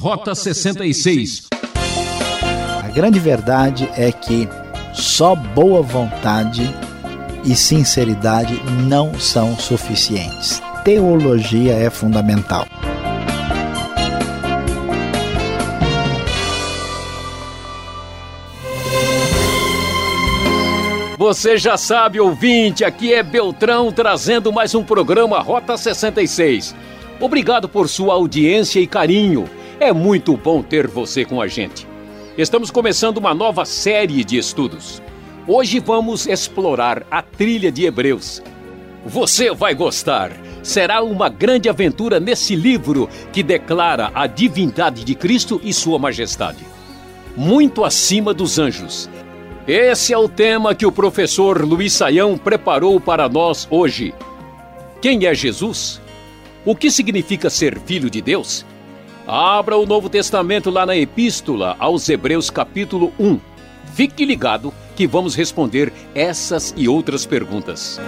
[0.00, 1.48] Rota 66.
[2.82, 4.48] A grande verdade é que
[4.94, 6.62] só boa vontade
[7.44, 8.58] e sinceridade
[8.88, 10.62] não são suficientes.
[10.86, 12.66] Teologia é fundamental.
[21.18, 26.74] Você já sabe, ouvinte, aqui é Beltrão trazendo mais um programa Rota 66.
[27.20, 29.59] Obrigado por sua audiência e carinho.
[29.80, 31.88] É muito bom ter você com a gente.
[32.36, 35.00] Estamos começando uma nova série de estudos.
[35.48, 38.42] Hoje vamos explorar a trilha de Hebreus.
[39.06, 40.32] Você vai gostar.
[40.62, 46.62] Será uma grande aventura nesse livro que declara a divindade de Cristo e Sua Majestade.
[47.34, 49.08] Muito acima dos anjos.
[49.66, 54.12] Esse é o tema que o professor Luiz Saião preparou para nós hoje.
[55.00, 56.02] Quem é Jesus?
[56.66, 58.66] O que significa ser filho de Deus?
[59.32, 63.38] Abra o Novo Testamento lá na Epístola aos Hebreus, capítulo 1.
[63.94, 68.00] Fique ligado que vamos responder essas e outras perguntas.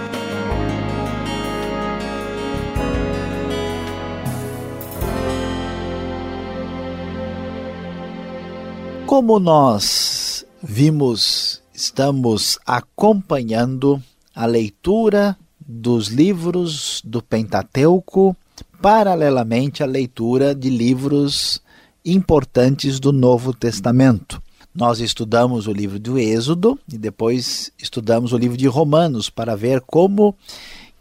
[9.06, 14.02] Como nós vimos, estamos acompanhando
[14.34, 18.36] a leitura dos livros do Pentateuco
[18.82, 21.62] paralelamente à leitura de livros
[22.04, 24.42] importantes do Novo Testamento.
[24.74, 29.80] Nós estudamos o livro do Êxodo e depois estudamos o livro de Romanos para ver
[29.82, 30.34] como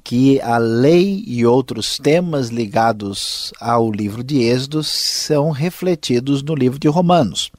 [0.03, 6.77] que a lei e outros temas ligados ao livro de Êxodo são refletidos no livro
[6.77, 7.52] de Romanos.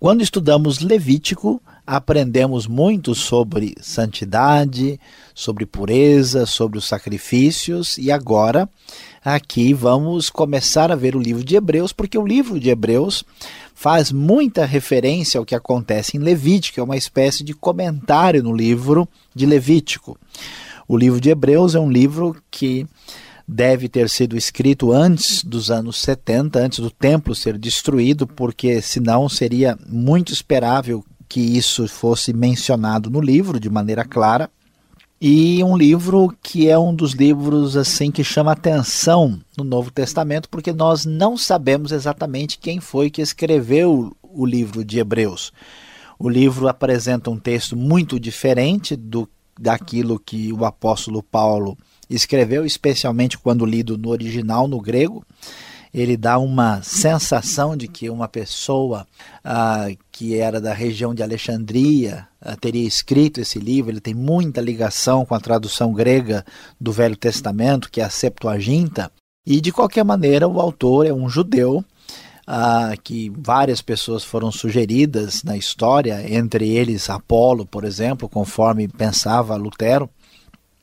[0.00, 4.98] Quando estudamos Levítico, aprendemos muito sobre santidade,
[5.34, 8.68] sobre pureza, sobre os sacrifícios e agora
[9.24, 13.24] aqui vamos começar a ver o livro de Hebreus, porque o livro de Hebreus
[13.74, 19.08] faz muita referência ao que acontece em Levítico, é uma espécie de comentário no livro
[19.34, 20.18] de Levítico.
[20.86, 22.86] O livro de Hebreus é um livro que
[23.46, 29.28] deve ter sido escrito antes dos anos 70, antes do templo ser destruído, porque senão
[29.28, 31.04] seria muito esperável
[31.34, 34.48] que isso fosse mencionado no livro de maneira clara.
[35.20, 40.48] E um livro que é um dos livros assim que chama atenção no Novo Testamento,
[40.48, 45.52] porque nós não sabemos exatamente quem foi que escreveu o livro de Hebreus.
[46.20, 49.28] O livro apresenta um texto muito diferente do
[49.58, 51.76] daquilo que o apóstolo Paulo
[52.08, 55.26] escreveu, especialmente quando lido no original no grego
[55.94, 59.06] ele dá uma sensação de que uma pessoa
[59.44, 63.92] ah, que era da região de Alexandria ah, teria escrito esse livro.
[63.92, 66.44] Ele tem muita ligação com a tradução grega
[66.80, 69.08] do Velho Testamento, que é a Septuaginta.
[69.46, 71.84] E de qualquer maneira, o autor é um judeu
[72.44, 79.54] ah, que várias pessoas foram sugeridas na história, entre eles Apolo, por exemplo, conforme pensava
[79.54, 80.10] Lutero.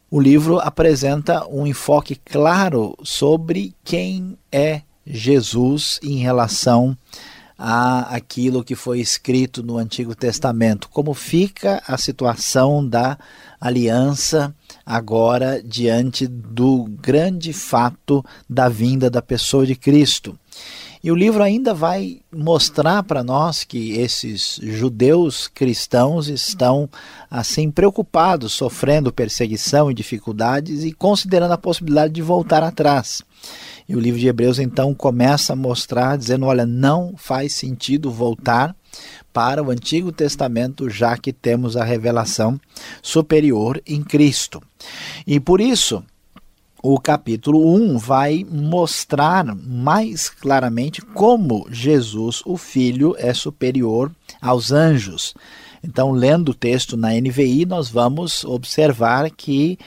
[0.09, 6.97] O livro apresenta um enfoque claro sobre quem é Jesus em relação
[7.57, 10.89] a aquilo que foi escrito no Antigo Testamento.
[10.89, 13.17] Como fica a situação da
[13.59, 20.35] aliança agora diante do grande fato da vinda da pessoa de Cristo?
[21.03, 26.87] E o livro ainda vai mostrar para nós que esses judeus cristãos estão
[27.29, 33.23] assim preocupados, sofrendo perseguição e dificuldades e considerando a possibilidade de voltar atrás.
[33.91, 38.73] E o livro de Hebreus então começa a mostrar, dizendo: olha, não faz sentido voltar
[39.33, 42.57] para o Antigo Testamento, já que temos a revelação
[43.01, 44.63] superior em Cristo.
[45.27, 46.01] E por isso,
[46.81, 54.09] o capítulo 1 vai mostrar mais claramente como Jesus, o Filho, é superior
[54.41, 55.33] aos anjos.
[55.83, 59.77] Então, lendo o texto na NVI, nós vamos observar que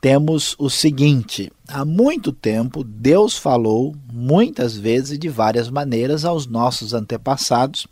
[0.00, 6.46] temos o seguinte: há muito tempo Deus falou muitas vezes e de várias maneiras aos
[6.46, 7.86] nossos antepassados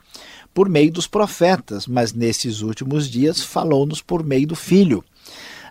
[0.55, 5.05] por meio dos profetas, mas nesses últimos dias falou-nos por meio do Filho,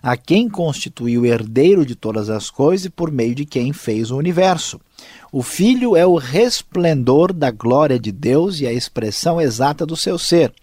[0.00, 4.12] a quem constituiu o herdeiro de todas as coisas e por meio de quem fez
[4.12, 4.80] o universo.
[5.32, 10.16] O Filho é o resplendor da glória de Deus e a expressão exata do seu
[10.16, 10.54] ser,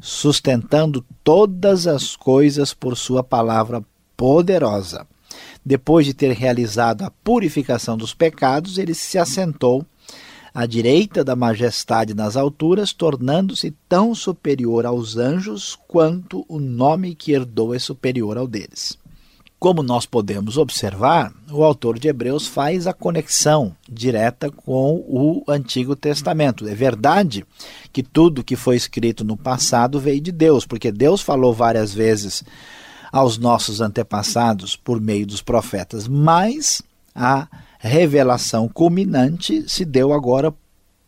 [0.00, 3.82] sustentando todas as coisas por sua palavra
[4.18, 5.06] poderosa.
[5.64, 9.86] Depois de ter realizado a purificação dos pecados, ele se assentou
[10.52, 17.32] à direita da majestade nas alturas, tornando-se tão superior aos anjos quanto o nome que
[17.32, 18.98] herdou é superior ao deles.
[19.58, 25.94] Como nós podemos observar, o autor de Hebreus faz a conexão direta com o Antigo
[25.96, 26.66] Testamento.
[26.66, 27.44] É verdade
[27.92, 32.44] que tudo que foi escrito no passado veio de Deus, porque Deus falou várias vezes
[33.12, 36.82] aos nossos antepassados por meio dos profetas, mas
[37.14, 40.54] a revelação culminante se deu agora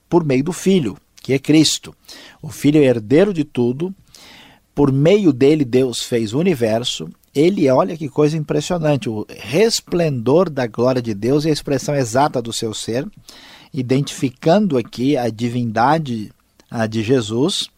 [0.08, 1.94] por meio do Filho, que é Cristo.
[2.42, 3.94] O Filho é herdeiro de tudo,
[4.74, 10.66] por meio dele Deus fez o universo ele, olha que coisa impressionante, o resplendor da
[10.66, 13.06] glória de Deus é a expressão exata do seu ser,
[13.72, 16.32] identificando aqui a divindade
[16.88, 17.70] de Jesus.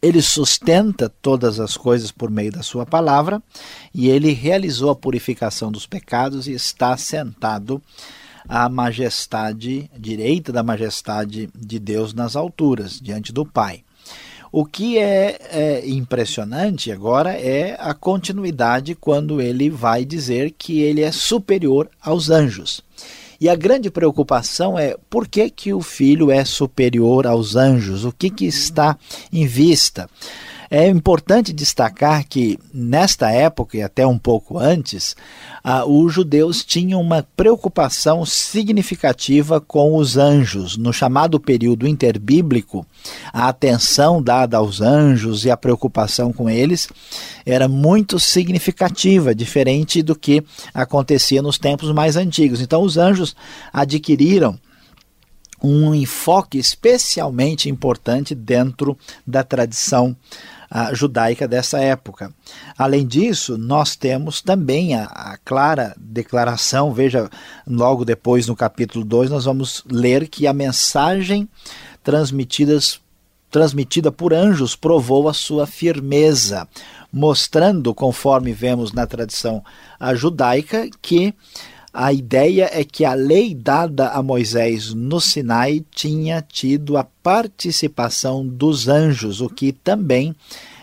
[0.00, 3.42] Ele sustenta todas as coisas por meio da sua palavra
[3.94, 7.82] e ele realizou a purificação dos pecados e está sentado
[8.48, 13.82] à majestade direita da majestade de Deus nas alturas, diante do Pai.
[14.56, 21.00] O que é, é, impressionante agora é a continuidade quando ele vai dizer que ele
[21.00, 22.80] é superior aos anjos.
[23.40, 28.04] E a grande preocupação é por que, que o filho é superior aos anjos?
[28.04, 28.96] O que, que está
[29.32, 30.08] em vista?
[30.76, 35.14] É importante destacar que, nesta época e até um pouco antes,
[35.62, 40.76] ah, os judeus tinham uma preocupação significativa com os anjos.
[40.76, 42.84] No chamado período interbíblico,
[43.32, 46.88] a atenção dada aos anjos e a preocupação com eles
[47.46, 50.42] era muito significativa, diferente do que
[50.74, 52.60] acontecia nos tempos mais antigos.
[52.60, 53.36] Então, os anjos
[53.72, 54.58] adquiriram
[55.62, 60.14] um enfoque especialmente importante dentro da tradição
[60.92, 62.34] judaica dessa época.
[62.76, 67.30] Além disso, nós temos também a, a, clara declaração, veja,
[67.66, 71.48] logo depois no capítulo 2, nós vamos ler que a mensagem
[72.02, 73.00] transmitidas,
[73.50, 76.66] transmitida por anjos provou a sua firmeza,
[77.12, 79.62] mostrando, conforme vemos na tradição
[80.16, 81.32] judaica, que
[81.96, 88.44] a ideia é que a lei dada a Moisés no Sinai tinha tido a participação
[88.44, 90.34] dos anjos, o que também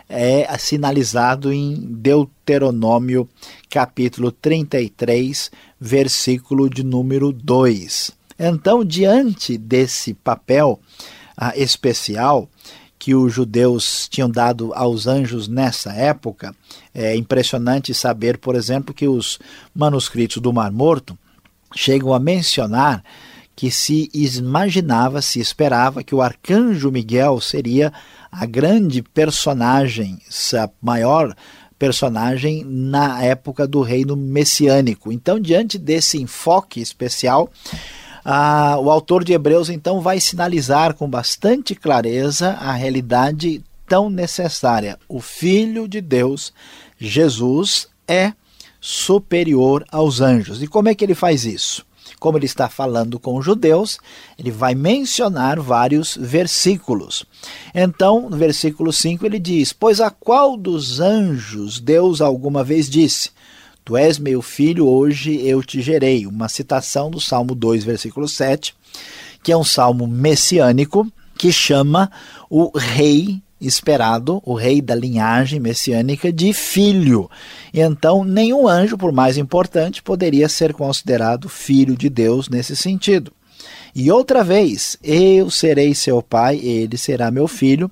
[0.08, 3.28] é sinalizado em Deuteronômio
[3.70, 8.12] capítulo 33, versículo de número 2.
[8.40, 10.80] Então, diante desse papel
[11.36, 12.50] ah, especial,
[13.02, 16.56] que os judeus tinham dado aos anjos nessa época.
[16.94, 19.40] É impressionante saber, por exemplo, que os
[19.74, 21.18] manuscritos do Mar Morto
[21.76, 23.04] chegam a mencionar
[23.56, 27.92] que se imaginava, se esperava que o arcanjo Miguel seria
[28.32, 30.20] a grande personagem,
[30.54, 31.36] a maior
[31.80, 35.12] personagem na época do reino messiânico.
[35.12, 37.50] Então, diante desse enfoque especial,
[38.24, 44.98] ah, o autor de Hebreus então vai sinalizar com bastante clareza a realidade tão necessária.
[45.08, 46.54] O Filho de Deus,
[46.98, 48.34] Jesus, é
[48.80, 50.62] superior aos anjos.
[50.62, 51.86] E como é que ele faz isso?
[52.20, 53.98] Como ele está falando com os judeus,
[54.38, 57.26] ele vai mencionar vários versículos.
[57.74, 63.32] Então, no versículo 5 ele diz: Pois a qual dos anjos Deus alguma vez disse:
[63.84, 66.28] Tu és meu filho, hoje eu te gerei.
[66.28, 68.76] Uma citação do Salmo 2, versículo 7,
[69.44, 72.12] que é um salmo messiânico que chama
[72.50, 77.30] o rei esperado, o rei da linhagem messiânica, de filho.
[77.74, 83.32] Então, nenhum anjo, por mais importante, poderia ser considerado filho de Deus nesse sentido.
[83.94, 87.92] E outra vez, eu serei seu pai, ele será meu filho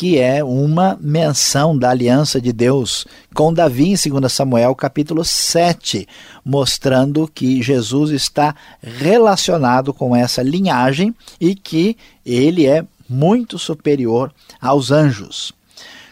[0.00, 6.08] que é uma menção da aliança de Deus com Davi em 2 Samuel capítulo 7,
[6.42, 14.90] mostrando que Jesus está relacionado com essa linhagem e que ele é muito superior aos
[14.90, 15.52] anjos.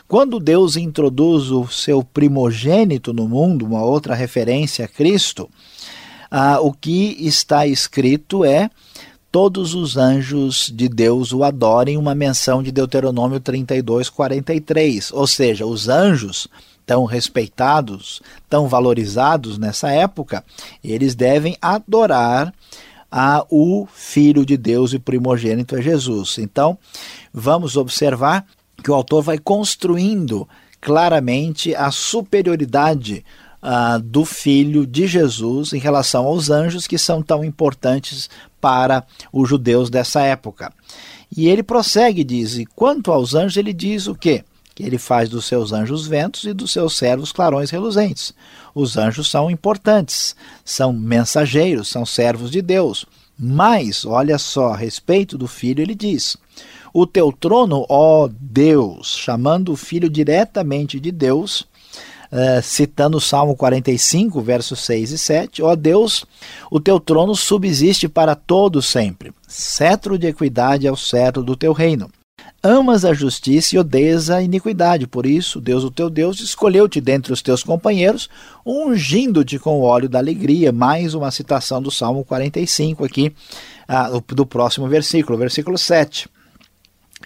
[0.06, 5.48] Quando Deus introduz o seu primogênito no mundo, uma outra referência a Cristo,
[6.30, 8.68] ah, o que está escrito é
[9.30, 15.12] todos os anjos de Deus o adorem, uma menção de Deuteronômio 32, 43.
[15.12, 16.48] Ou seja, os anjos
[16.86, 20.42] tão respeitados, tão valorizados nessa época,
[20.82, 22.52] eles devem adorar
[23.10, 26.38] a o Filho de Deus e primogênito é Jesus.
[26.38, 26.78] Então,
[27.32, 28.46] vamos observar
[28.82, 30.48] que o autor vai construindo
[30.80, 33.24] claramente a superioridade
[33.62, 38.28] uh, do Filho de Jesus em relação aos anjos que são tão importantes
[38.60, 40.72] para os judeus dessa época.
[41.34, 44.44] E ele prossegue, diz: e quanto aos anjos, ele diz o quê?
[44.74, 48.32] Que ele faz dos seus anjos ventos e dos seus servos clarões reluzentes.
[48.74, 53.04] Os anjos são importantes, são mensageiros, são servos de Deus.
[53.38, 56.36] Mas, olha só, a respeito do filho, ele diz:
[56.92, 61.66] O teu trono, ó Deus, chamando o filho diretamente de Deus,
[62.32, 65.62] uh, citando o Salmo 45, versos 6 e 7.
[65.62, 66.24] Ó Deus,
[66.70, 69.32] o teu trono subsiste para todo sempre.
[69.46, 72.10] Cetro de equidade é o cetro do teu reino.
[72.62, 75.06] Amas a justiça e odeias a iniquidade.
[75.06, 78.28] Por isso, Deus, o teu Deus, escolheu-te dentre os teus companheiros,
[78.66, 80.72] ungindo-te com o óleo da alegria.
[80.72, 83.32] Mais uma citação do Salmo 45 aqui,
[83.86, 86.28] ah, do próximo versículo, versículo 7.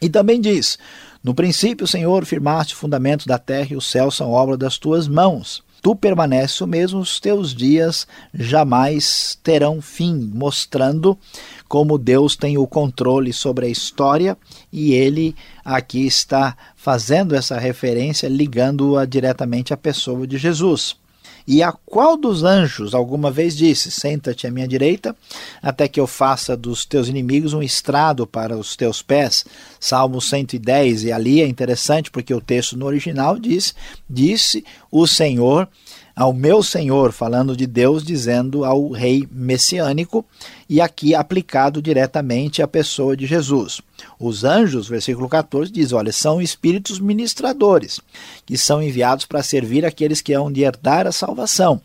[0.00, 0.78] E também diz:
[1.22, 5.06] No princípio, Senhor, firmaste o fundamento da terra e os céus são obra das tuas
[5.06, 5.62] mãos.
[5.82, 11.18] Tu permaneces o mesmo, os teus dias jamais terão fim, mostrando
[11.66, 14.38] como Deus tem o controle sobre a história
[14.72, 15.34] e ele
[15.64, 21.01] aqui está fazendo essa referência, ligando-a diretamente à pessoa de Jesus.
[21.46, 25.16] E a qual dos anjos alguma vez disse: Senta-te à minha direita,
[25.62, 29.44] até que eu faça dos teus inimigos um estrado para os teus pés?
[29.80, 31.04] Salmo 110.
[31.04, 33.75] E ali é interessante porque o texto no original diz:
[34.08, 35.68] Disse o Senhor
[36.14, 40.25] ao meu Senhor, falando de Deus, dizendo ao rei messiânico,
[40.73, 43.83] e aqui aplicado diretamente à pessoa de Jesus.
[44.19, 48.00] Os anjos, versículo 14, diz: olha, são espíritos ministradores,
[48.47, 51.79] que são enviados para servir aqueles que hão de herdar a salvação.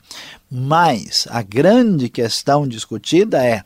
[0.49, 3.61] Mas a grande questão discutida é: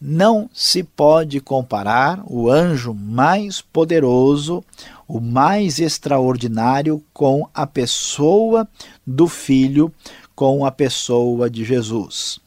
[0.00, 4.64] não se pode comparar o anjo mais poderoso,
[5.06, 8.66] o mais extraordinário com a pessoa
[9.06, 9.92] do Filho,
[10.34, 12.40] com a pessoa de Jesus.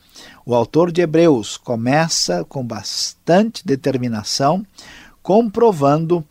[0.45, 4.63] O autor de Hebreus começa com bastante determinação,
[5.23, 6.23] comprovando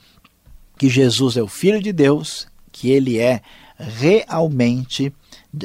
[0.78, 3.42] que Jesus é o Filho de Deus, que ele é
[3.76, 5.12] realmente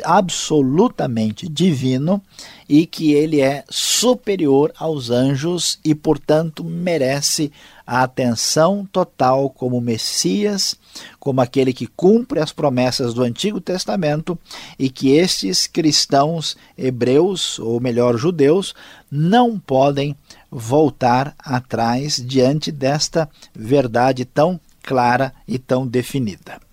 [0.03, 2.22] absolutamente divino
[2.67, 7.51] e que ele é superior aos anjos e, portanto, merece
[7.86, 10.75] a atenção total como Messias,
[11.19, 14.38] como aquele que cumpre as promessas do Antigo Testamento
[14.77, 18.75] e que estes cristãos hebreus, ou melhor, judeus,
[19.10, 20.15] não podem
[20.51, 26.68] voltar atrás diante desta verdade tão clara e tão definida.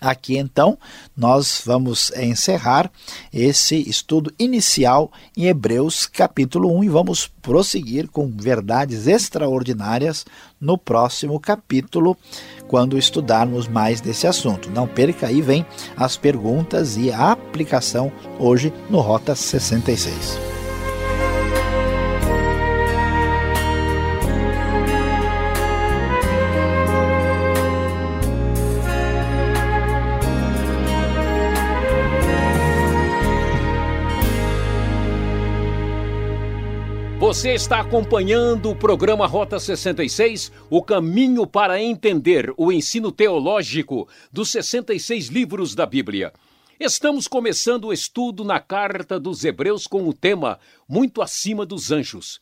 [0.00, 0.78] Aqui então
[1.16, 2.90] nós vamos encerrar
[3.32, 10.24] esse estudo inicial em Hebreus capítulo 1 e vamos prosseguir com verdades extraordinárias
[10.60, 12.16] no próximo capítulo,
[12.68, 14.70] quando estudarmos mais desse assunto.
[14.70, 15.66] Não perca aí, vem
[15.96, 20.59] as perguntas e a aplicação hoje no Rota 66.
[37.30, 44.50] Você está acompanhando o programa Rota 66, o caminho para entender o ensino teológico dos
[44.50, 46.32] 66 livros da Bíblia.
[46.80, 50.58] Estamos começando o estudo na carta dos Hebreus com o tema
[50.88, 52.40] Muito acima dos anjos.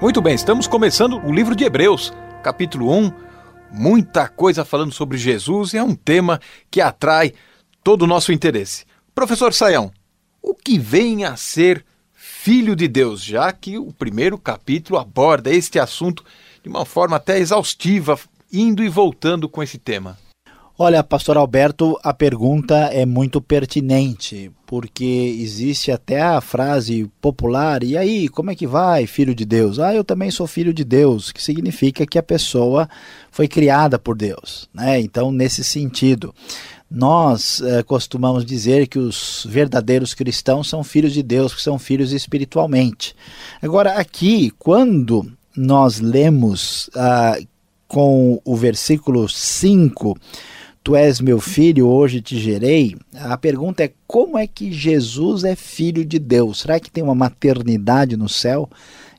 [0.00, 2.12] Muito bem, estamos começando o livro de Hebreus,
[2.42, 3.25] capítulo 1
[3.76, 6.40] muita coisa falando sobre Jesus e é um tema
[6.70, 7.32] que atrai
[7.84, 8.84] todo o nosso interesse.
[9.14, 9.92] Professor Saião,
[10.42, 15.78] o que vem a ser filho de Deus, já que o primeiro capítulo aborda este
[15.78, 16.24] assunto
[16.62, 18.18] de uma forma até exaustiva,
[18.52, 20.18] indo e voltando com esse tema?
[20.78, 27.96] Olha, pastor Alberto, a pergunta é muito pertinente, porque existe até a frase popular: e
[27.96, 29.78] aí, como é que vai, filho de Deus?
[29.78, 32.86] Ah, eu também sou filho de Deus, que significa que a pessoa
[33.30, 34.68] foi criada por Deus.
[34.74, 35.00] Né?
[35.00, 36.34] Então, nesse sentido,
[36.90, 42.12] nós eh, costumamos dizer que os verdadeiros cristãos são filhos de Deus, que são filhos
[42.12, 43.16] espiritualmente.
[43.62, 47.38] Agora, aqui, quando nós lemos ah,
[47.88, 50.14] com o versículo 5
[50.86, 52.94] Tu és meu filho, hoje te gerei.
[53.12, 56.60] A pergunta é como é que Jesus é filho de Deus?
[56.60, 58.70] Será que tem uma maternidade no céu?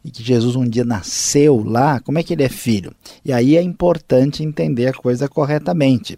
[0.06, 2.94] e que Jesus um dia nasceu lá, como é que ele é filho?
[3.26, 6.18] E aí é importante entender a coisa corretamente.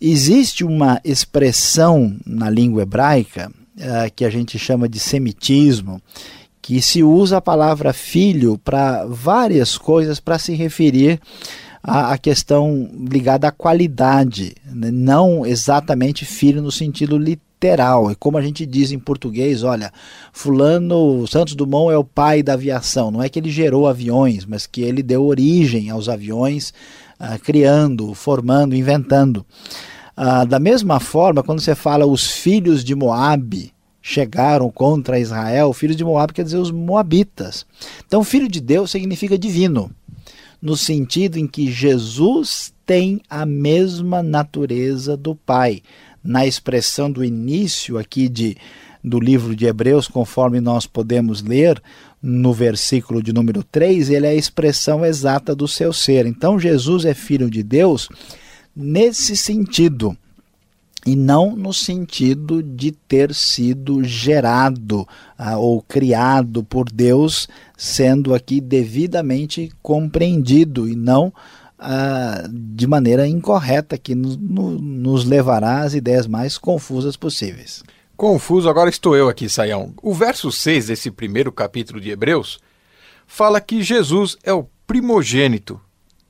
[0.00, 6.00] Existe uma expressão na língua hebraica uh, que a gente chama de semitismo,
[6.62, 11.20] que se usa a palavra filho para várias coisas para se referir
[11.86, 14.90] à, à, questão ligada à qualidade, né?
[14.90, 18.10] não exatamente filho no sentido literal.
[18.10, 19.92] E como a gente diz em português, olha,
[20.32, 23.12] fulano Santos Dumont é o pai da aviação.
[23.12, 26.74] Não é que ele gerou aviões, mas que ele deu origem aos aviões,
[27.20, 29.46] uh, criando, formando, inventando.
[30.18, 35.96] Uh, da mesma forma, quando você fala os filhos de Moabe chegaram contra Israel, filhos
[35.96, 37.64] de Moabe quer dizer os moabitas.
[38.06, 39.90] Então, filho de Deus significa divino,
[40.60, 45.82] no sentido em que Jesus tem a mesma natureza do Pai
[46.22, 48.56] na expressão do início aqui de,
[49.02, 51.80] do livro de Hebreus, conforme nós podemos ler
[52.22, 56.26] no versículo de número 3, ele é a expressão exata do seu ser.
[56.26, 58.08] Então Jesus é filho de Deus
[58.74, 60.16] nesse sentido
[61.06, 65.06] e não no sentido de ter sido gerado
[65.38, 71.32] ah, ou criado por Deus, sendo aqui devidamente compreendido e não
[71.78, 77.84] ah, de maneira incorreta, que nos, no, nos levará às ideias mais confusas possíveis.
[78.16, 79.94] Confuso, agora estou eu aqui, Saião.
[80.02, 82.58] O verso 6 desse primeiro capítulo de Hebreus
[83.26, 85.80] fala que Jesus é o primogênito,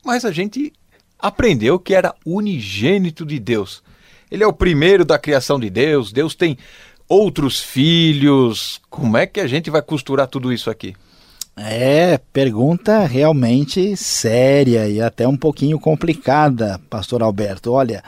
[0.05, 0.73] mas a gente
[1.17, 3.81] aprendeu que era unigênito de Deus.
[4.29, 6.57] Ele é o primeiro da criação de Deus, Deus tem
[7.07, 8.81] outros filhos.
[8.89, 10.93] Como é que a gente vai costurar tudo isso aqui?
[11.55, 17.71] É, pergunta realmente séria e até um pouquinho complicada, pastor Alberto.
[17.71, 18.03] Olha,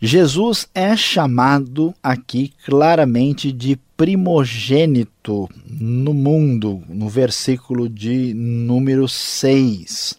[0.00, 10.18] Jesus é chamado aqui claramente de primogênito no mundo, no versículo de número 6.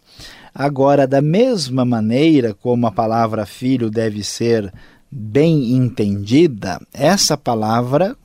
[0.53, 4.73] Agora, da mesma maneira como a palavra filho deve ser
[5.11, 8.15] bem entendida, essa palavra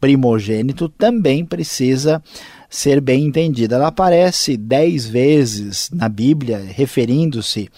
[0.00, 2.22] primogênito também precisa
[2.68, 3.76] ser bem entendida.
[3.76, 7.68] Ela aparece dez vezes na Bíblia, referindo-se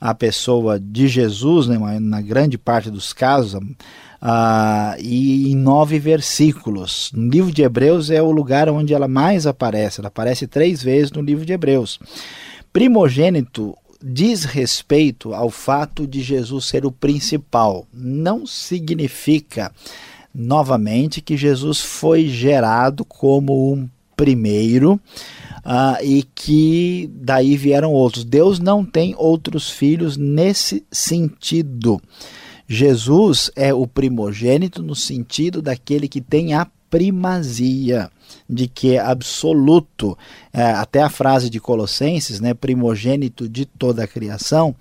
[0.00, 7.12] à pessoa de Jesus, né, na grande parte dos casos, uh, e em nove versículos.
[7.14, 11.12] No livro de Hebreus é o lugar onde ela mais aparece, ela aparece três vezes
[11.12, 12.00] no livro de Hebreus.
[12.72, 19.72] Primogênito diz respeito ao fato de Jesus ser o principal, não significa
[20.34, 25.00] novamente que Jesus foi gerado como um primeiro
[25.64, 28.24] uh, e que daí vieram outros.
[28.24, 32.00] Deus não tem outros filhos nesse sentido.
[32.68, 38.10] Jesus é o primogênito no sentido daquele que tem a primazia,
[38.48, 40.16] de que é absoluto.
[40.52, 44.74] É, até a frase de Colossenses, né, primogênito de toda a criação,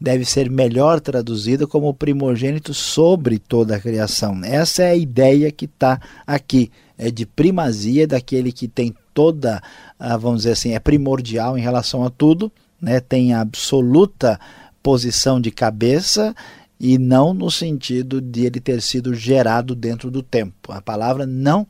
[0.00, 4.40] deve ser melhor traduzida como primogênito sobre toda a criação.
[4.44, 9.62] Essa é a ideia que está aqui é de primazia daquele que tem toda,
[9.98, 13.00] ah, vamos dizer assim, é primordial em relação a tudo, né?
[13.00, 14.38] tem absoluta
[14.82, 16.34] posição de cabeça
[16.78, 20.72] e não no sentido de ele ter sido gerado dentro do tempo.
[20.72, 21.66] A palavra não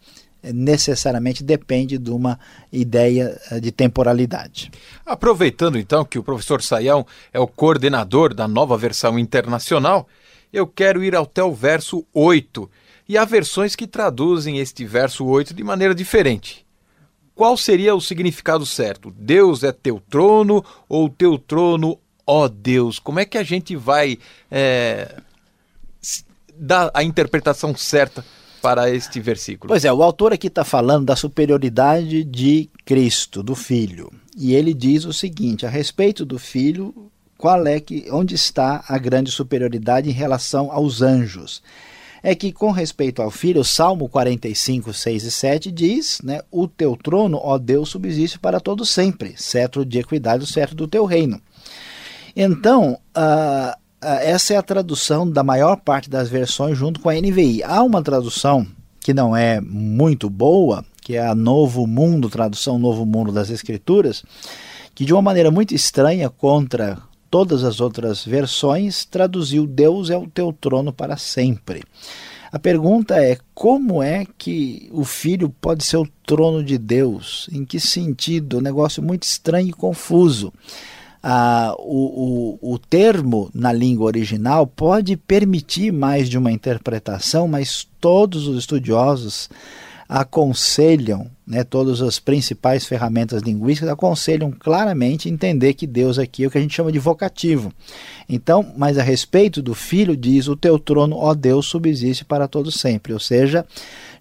[0.53, 2.39] necessariamente depende de uma
[2.73, 4.71] ideia ah, de temporalidade.
[5.05, 10.09] Aproveitando então que o professor Saião é o coordenador da nova versão internacional,
[10.53, 12.71] eu quero ir até o verso 8
[13.09, 16.65] e há versões que traduzem este verso 8 de maneira diferente.
[17.35, 19.13] Qual seria o significado certo?
[19.19, 23.01] Deus é teu trono ou teu trono, ó Deus?
[23.01, 25.17] Como é que a gente vai é,
[26.55, 28.25] dar a interpretação certa
[28.65, 29.69] para este versículo?
[29.69, 34.11] Pois é, o autor aqui está falando da superioridade de Cristo, do Filho.
[34.35, 38.97] E ele diz o seguinte: a respeito do Filho, qual é que, onde está a
[38.97, 41.63] grande superioridade em relação aos anjos?
[42.23, 46.67] é que, com respeito ao filho, o Salmo 45, 6 e 7 diz: né, O
[46.67, 51.05] teu trono, ó Deus, subsiste para todo sempre, cetro de equidade, o cetro do teu
[51.05, 51.39] reino.
[52.35, 53.84] Então, uh,
[54.23, 57.63] essa é a tradução da maior parte das versões junto com a NVI.
[57.63, 58.67] Há uma tradução
[59.01, 64.25] que não é muito boa, que é a Novo Mundo, tradução Novo Mundo das Escrituras,
[64.95, 66.99] que de uma maneira muito estranha contra
[67.31, 71.83] todas as outras versões, traduziu Deus é o teu trono para sempre.
[72.53, 77.51] A pergunta é: como é que o filho pode ser o trono de Deus?
[77.53, 78.59] Em que sentido?
[78.59, 80.53] Um negócio muito estranho e confuso.
[81.27, 87.89] Ah, o, o, o termo na língua original pode permitir mais de uma interpretação, mas
[87.99, 89.49] todos os estudiosos
[90.07, 96.51] aconselham, né, todas as principais ferramentas linguísticas aconselham claramente entender que Deus aqui é o
[96.51, 97.73] que a gente chama de vocativo.
[98.29, 102.71] Então, mas a respeito do Filho diz: "O teu trono, ó Deus, subsiste para todo
[102.71, 103.15] sempre".
[103.15, 103.65] Ou seja,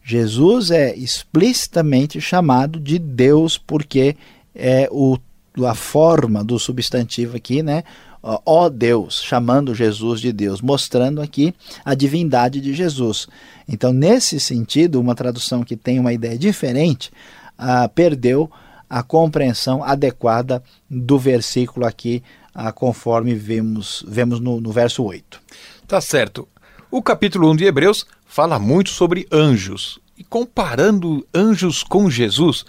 [0.01, 4.15] Jesus é explicitamente chamado de Deus porque
[4.55, 5.17] é o
[5.61, 7.83] a forma do substantivo aqui, né?
[8.23, 13.27] ó Deus, chamando Jesus de Deus, mostrando aqui a divindade de Jesus.
[13.67, 17.11] Então, nesse sentido, uma tradução que tem uma ideia diferente
[17.57, 18.49] ah, perdeu
[18.89, 25.41] a compreensão adequada do versículo aqui, ah, conforme vemos, vemos no, no verso 8.
[25.87, 26.47] Tá certo.
[26.89, 29.99] O capítulo 1 de Hebreus fala muito sobre anjos.
[30.17, 32.65] E comparando anjos com Jesus,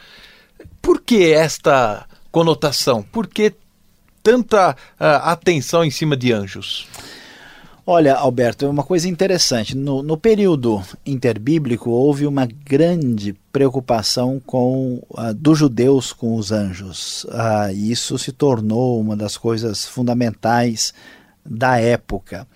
[0.81, 3.01] por que esta conotação?
[3.01, 3.55] Por que
[4.21, 6.89] tanta uh, atenção em cima de anjos?
[7.87, 9.77] Olha, Alberto, é uma coisa interessante.
[9.77, 17.23] No, no período interbíblico houve uma grande preocupação com uh, dos judeus com os anjos.
[17.25, 20.93] Uh, isso se tornou uma das coisas fundamentais
[21.47, 22.49] da época.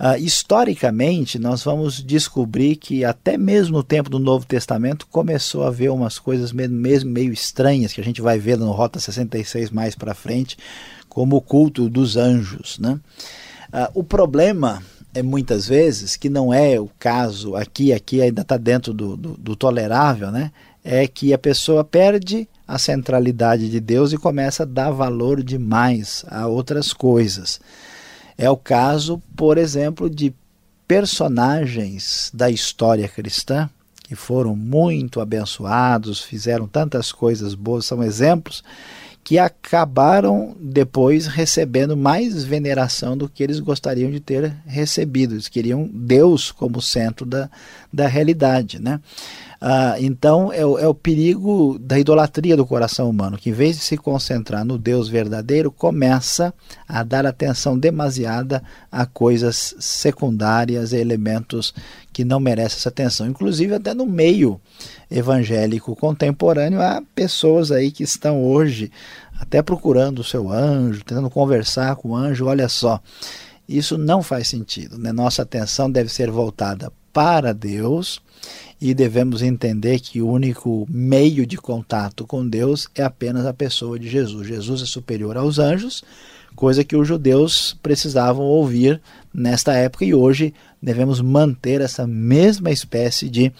[0.00, 5.66] Uh, historicamente, nós vamos descobrir que até mesmo no tempo do Novo Testamento começou a
[5.66, 9.94] haver umas coisas mesmo meio estranhas que a gente vai ver no Rota 66 mais
[9.94, 10.56] para frente,
[11.06, 12.78] como o culto dos anjos.
[12.78, 12.98] Né?
[13.70, 14.82] Ah, o problema
[15.12, 19.36] é muitas vezes, que não é o caso aqui, aqui ainda está dentro do, do,
[19.36, 20.50] do, tolerável, né?
[20.82, 26.24] é que a pessoa perde a centralidade de Deus e começa a dar valor demais
[26.26, 27.60] a outras coisas.
[28.40, 30.32] É o caso, por exemplo, de
[30.88, 33.68] personagens da história cristã
[34.02, 38.64] que foram muito abençoados, fizeram tantas coisas boas, são exemplos
[39.22, 45.34] que acabaram depois recebendo mais veneração do que eles gostariam de ter recebido.
[45.34, 47.50] Eles queriam Deus como centro da,
[47.92, 48.80] da realidade.
[48.80, 48.98] Né?
[49.62, 53.76] Ah, então é o, é o perigo da idolatria do coração humano, que em vez
[53.76, 56.54] de se concentrar no Deus verdadeiro, começa
[56.88, 61.74] a dar atenção demasiada a coisas secundárias, a elementos
[62.10, 63.26] que não merecem essa atenção.
[63.26, 64.58] Inclusive até no meio
[65.10, 68.90] evangélico contemporâneo há pessoas aí que estão hoje
[69.38, 72.46] até procurando o seu anjo, tentando conversar com o anjo.
[72.46, 72.98] Olha só,
[73.68, 74.96] isso não faz sentido.
[74.96, 75.12] Né?
[75.12, 78.20] Nossa atenção deve ser voltada para Deus
[78.80, 83.98] e devemos entender que o único meio de contato com Deus é apenas a pessoa
[83.98, 84.46] de Jesus.
[84.46, 86.02] Jesus é superior aos anjos,
[86.56, 89.00] coisa que os judeus precisavam ouvir
[89.32, 93.52] nesta época e hoje devemos manter essa mesma espécie de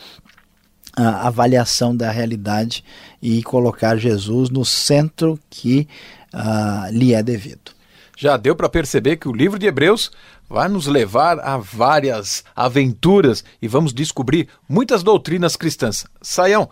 [0.98, 2.82] uh, avaliação da realidade
[3.20, 5.86] e colocar Jesus no centro que
[6.32, 7.72] uh, lhe é devido.
[8.16, 10.10] Já deu para perceber que o livro de Hebreus
[10.50, 16.04] vai nos levar a várias aventuras e vamos descobrir muitas doutrinas cristãs.
[16.20, 16.68] Saião,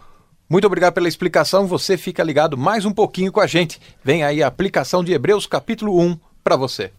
[0.51, 1.65] muito obrigado pela explicação.
[1.69, 3.81] Você fica ligado mais um pouquinho com a gente.
[4.03, 6.91] Vem aí a aplicação de Hebreus capítulo 1 para você.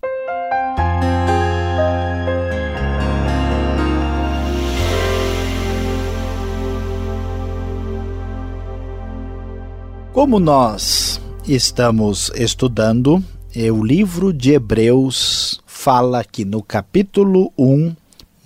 [10.14, 13.24] Como nós estamos estudando
[13.72, 17.96] o livro de Hebreus fala aqui no capítulo 1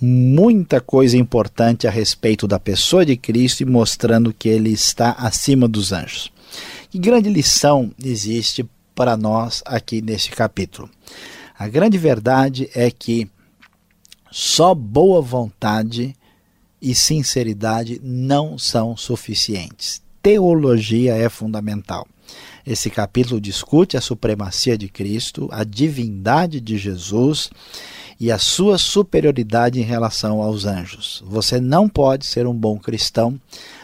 [0.00, 5.66] muita coisa importante a respeito da pessoa de Cristo e mostrando que ele está acima
[5.66, 6.32] dos anjos.
[6.88, 10.88] Que grande lição existe para nós aqui neste capítulo?
[11.58, 13.28] A grande verdade é que
[14.30, 16.14] só boa vontade
[16.80, 20.00] e sinceridade não são suficientes.
[20.24, 22.06] Teologia é fundamental.
[22.66, 27.50] Esse capítulo discute a supremacia de Cristo, a divindade de Jesus
[28.18, 31.22] e a sua superioridade em relação aos anjos.
[31.26, 33.38] Você não pode ser um bom cristão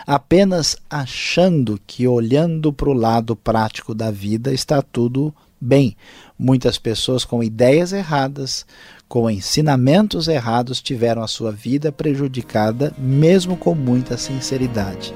[0.06, 5.94] apenas achando que olhando para o lado prático da vida está tudo bem.
[6.38, 8.64] Muitas pessoas com ideias erradas,
[9.06, 15.12] com ensinamentos errados, tiveram a sua vida prejudicada, mesmo com muita sinceridade.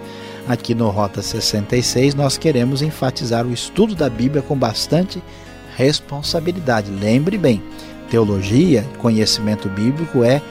[0.46, 5.22] Aqui no Rota 66, nós queremos enfatizar o estudo da Bíblia com bastante
[5.74, 6.90] responsabilidade.
[6.90, 7.62] Lembre bem,
[8.10, 10.42] teologia, conhecimento bíblico é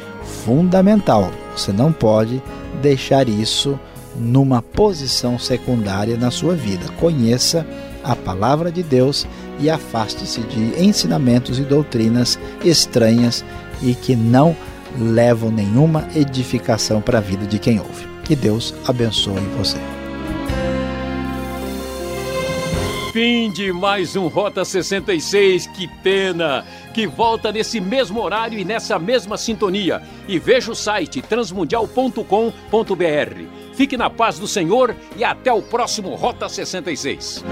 [0.43, 1.31] fundamental.
[1.55, 2.41] Você não pode
[2.81, 3.79] deixar isso
[4.15, 6.85] numa posição secundária na sua vida.
[6.99, 7.65] Conheça
[8.03, 9.27] a palavra de Deus
[9.59, 13.45] e afaste-se de ensinamentos e doutrinas estranhas
[13.81, 14.55] e que não
[14.99, 18.12] levam nenhuma edificação para a vida de quem ouve.
[18.23, 19.77] Que Deus abençoe você.
[23.11, 26.65] Fim de mais um Rota 66, que pena!
[26.95, 30.01] Que volta nesse mesmo horário e nessa mesma sintonia.
[30.27, 33.75] E veja o site transmundial.com.br.
[33.75, 37.43] Fique na paz do Senhor e até o próximo Rota 66.